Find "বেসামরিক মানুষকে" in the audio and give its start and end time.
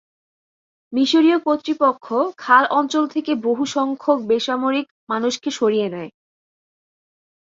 4.27-5.49